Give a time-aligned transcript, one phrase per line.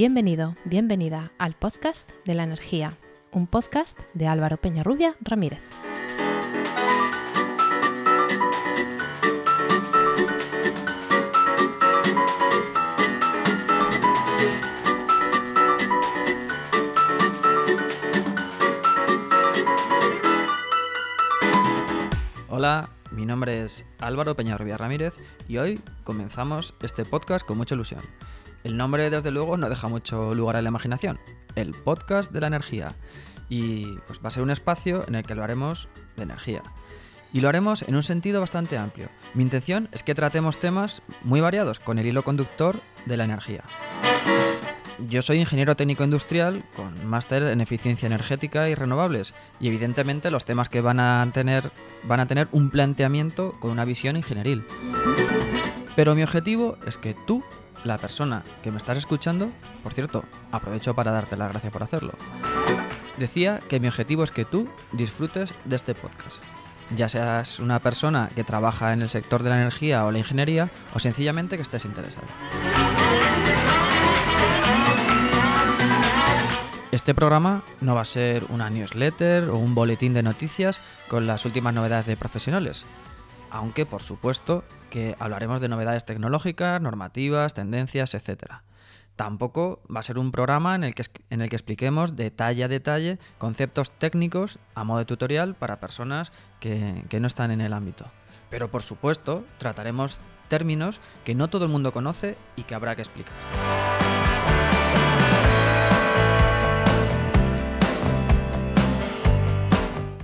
[0.00, 2.96] Bienvenido, bienvenida al podcast de la energía,
[3.32, 5.60] un podcast de Álvaro Peñarrubia Ramírez.
[22.48, 25.12] Hola, mi nombre es Álvaro Peñarrubia Ramírez
[25.46, 28.00] y hoy comenzamos este podcast con mucha ilusión.
[28.62, 31.18] El nombre, desde luego, no deja mucho lugar a la imaginación.
[31.54, 32.94] El podcast de la energía.
[33.48, 36.62] Y pues va a ser un espacio en el que lo haremos de energía.
[37.32, 39.08] Y lo haremos en un sentido bastante amplio.
[39.34, 43.64] Mi intención es que tratemos temas muy variados con el hilo conductor de la energía.
[45.08, 50.44] Yo soy ingeniero técnico industrial con máster en eficiencia energética y renovables y evidentemente los
[50.44, 51.70] temas que van a tener
[52.02, 54.66] van a tener un planteamiento con una visión ingenieril.
[55.96, 57.42] Pero mi objetivo es que tú
[57.84, 59.50] la persona que me estás escuchando,
[59.82, 62.12] por cierto, aprovecho para darte las gracias por hacerlo.
[63.16, 66.38] Decía que mi objetivo es que tú disfrutes de este podcast.
[66.96, 70.70] Ya seas una persona que trabaja en el sector de la energía o la ingeniería
[70.94, 72.26] o sencillamente que estés interesado.
[76.90, 81.44] Este programa no va a ser una newsletter o un boletín de noticias con las
[81.44, 82.84] últimas novedades de profesionales,
[83.50, 88.62] aunque por supuesto que hablaremos de novedades tecnológicas, normativas, tendencias, etc.
[89.16, 92.68] Tampoco va a ser un programa en el, que, en el que expliquemos detalle a
[92.68, 97.72] detalle conceptos técnicos a modo de tutorial para personas que, que no están en el
[97.72, 98.06] ámbito.
[98.48, 103.02] Pero por supuesto trataremos términos que no todo el mundo conoce y que habrá que
[103.02, 103.34] explicar.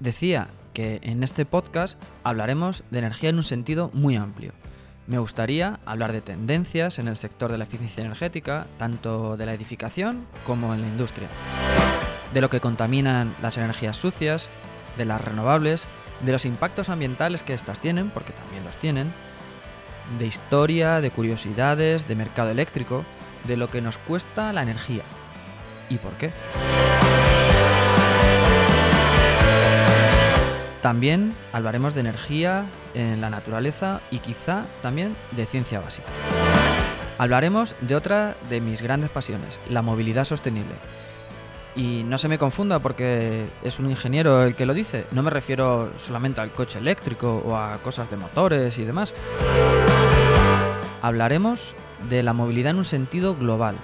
[0.00, 4.52] Decía que en este podcast hablaremos de energía en un sentido muy amplio.
[5.08, 9.54] Me gustaría hablar de tendencias en el sector de la eficiencia energética, tanto de la
[9.54, 11.26] edificación como en la industria.
[12.32, 14.48] De lo que contaminan las energías sucias,
[14.96, 15.88] de las renovables,
[16.20, 19.12] de los impactos ambientales que éstas tienen, porque también los tienen,
[20.20, 23.04] de historia, de curiosidades, de mercado eléctrico,
[23.48, 25.02] de lo que nos cuesta la energía
[25.90, 26.30] y por qué.
[30.82, 36.08] También hablaremos de energía en la naturaleza y quizá también de ciencia básica.
[37.18, 40.74] Hablaremos de otra de mis grandes pasiones, la movilidad sostenible.
[41.74, 45.30] Y no se me confunda porque es un ingeniero el que lo dice, no me
[45.30, 49.12] refiero solamente al coche eléctrico o a cosas de motores y demás.
[51.02, 51.74] Hablaremos
[52.08, 53.76] de la movilidad en un sentido global,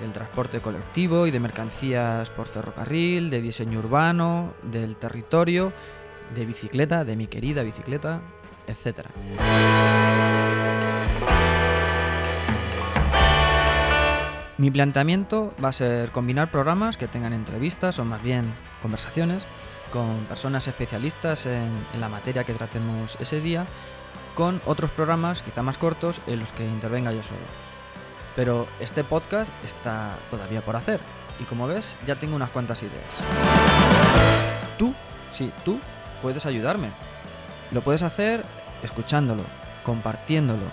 [0.00, 5.72] del transporte colectivo y de mercancías por ferrocarril, de diseño urbano, del territorio
[6.34, 8.20] de bicicleta, de mi querida bicicleta,
[8.66, 9.06] etc.
[14.58, 18.52] Mi planteamiento va a ser combinar programas que tengan entrevistas o más bien
[18.82, 19.44] conversaciones
[19.92, 23.66] con personas especialistas en, en, la materia que tratemos ese día,
[24.34, 27.40] con otros programas quizá más cortos en los que intervenga yo solo.
[28.36, 31.00] Pero este podcast está todavía por hacer
[31.40, 33.16] y como ves ya tengo unas cuantas ideas.
[34.76, 34.94] Tú,
[35.32, 35.80] sí, tú
[36.22, 36.90] puedes ayudarme.
[37.70, 38.44] Lo puedes hacer
[38.82, 39.42] escuchándolo,
[39.84, 40.64] compartiéndolo,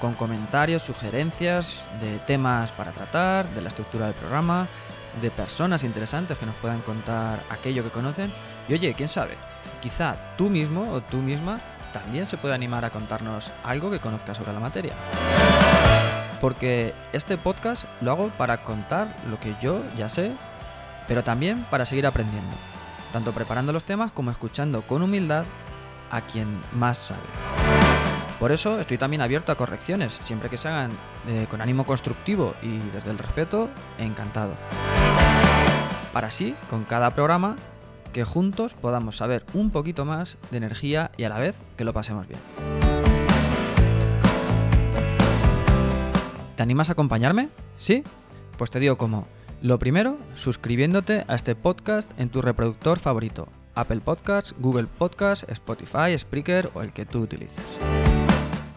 [0.00, 4.68] con comentarios, sugerencias de temas para tratar, de la estructura del programa,
[5.20, 8.32] de personas interesantes que nos puedan contar aquello que conocen.
[8.68, 9.36] Y oye, quién sabe,
[9.80, 11.60] quizá tú mismo o tú misma
[11.92, 14.94] también se puede animar a contarnos algo que conozca sobre la materia.
[16.40, 20.32] Porque este podcast lo hago para contar lo que yo ya sé,
[21.06, 22.56] pero también para seguir aprendiendo
[23.12, 25.44] tanto preparando los temas como escuchando con humildad
[26.10, 27.22] a quien más sabe.
[28.40, 30.90] Por eso estoy también abierto a correcciones, siempre que se hagan
[31.28, 33.68] eh, con ánimo constructivo y desde el respeto,
[33.98, 34.54] encantado.
[36.12, 37.56] Para así, con cada programa,
[38.12, 41.92] que juntos podamos saber un poquito más de energía y a la vez que lo
[41.92, 42.40] pasemos bien.
[46.56, 47.48] ¿Te animas a acompañarme?
[47.78, 48.02] ¿Sí?
[48.58, 49.26] Pues te digo cómo.
[49.62, 56.18] Lo primero, suscribiéndote a este podcast en tu reproductor favorito, Apple Podcasts, Google Podcasts, Spotify,
[56.18, 57.62] Spreaker o el que tú utilices.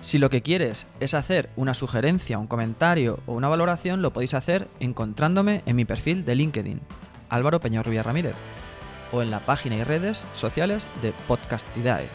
[0.01, 4.35] Si lo que quieres es hacer una sugerencia, un comentario o una valoración, lo podéis
[4.35, 6.81] hacer encontrándome en mi perfil de LinkedIn,
[7.29, 8.35] Álvaro Peñarrubia Ramírez,
[9.11, 12.09] o en la página y redes sociales de Podcastidae.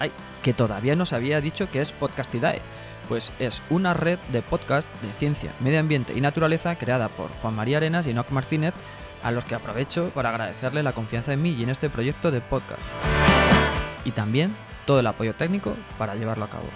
[0.00, 0.10] Ay,
[0.42, 2.60] que todavía no os había dicho que es Podcastidae
[3.08, 7.54] pues es una red de podcast de ciencia, medio ambiente y naturaleza creada por Juan
[7.54, 8.74] María Arenas y Enoch Martínez,
[9.22, 12.40] a los que aprovecho para agradecerle la confianza en mí y en este proyecto de
[12.40, 12.82] podcast.
[14.04, 14.54] Y también
[14.86, 16.66] todo el apoyo técnico para llevarlo a cabo.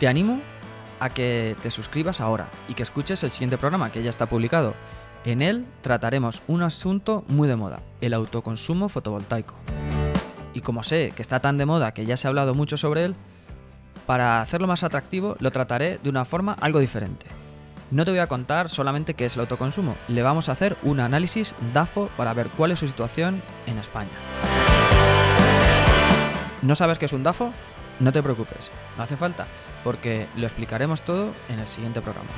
[0.00, 0.40] Te animo
[1.00, 4.74] a que te suscribas ahora y que escuches el siguiente programa que ya está publicado.
[5.24, 9.54] En él trataremos un asunto muy de moda, el autoconsumo fotovoltaico.
[10.58, 13.04] Y como sé que está tan de moda que ya se ha hablado mucho sobre
[13.04, 13.14] él,
[14.06, 17.26] para hacerlo más atractivo lo trataré de una forma algo diferente.
[17.92, 20.98] No te voy a contar solamente qué es el autoconsumo, le vamos a hacer un
[20.98, 24.10] análisis DAFO para ver cuál es su situación en España.
[26.62, 27.52] ¿No sabes qué es un DAFO?
[28.00, 29.46] No te preocupes, no hace falta,
[29.84, 32.30] porque lo explicaremos todo en el siguiente programa.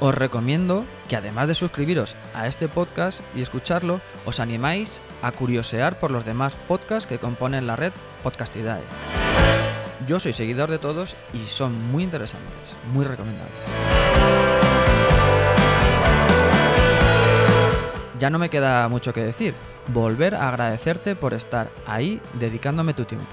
[0.00, 5.98] Os recomiendo que además de suscribiros a este podcast y escucharlo, os animáis a curiosear
[5.98, 7.92] por los demás podcasts que componen la red
[8.22, 8.80] Podcastidae.
[10.08, 12.56] Yo soy seguidor de todos y son muy interesantes,
[12.94, 13.52] muy recomendables.
[18.18, 19.54] Ya no me queda mucho que decir,
[19.88, 23.26] volver a agradecerte por estar ahí dedicándome tu tiempo.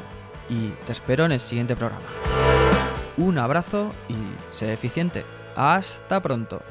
[0.49, 2.05] Y te espero en el siguiente programa.
[3.15, 4.15] Un abrazo y
[4.53, 5.23] sé eficiente.
[5.57, 6.61] Hasta pronto.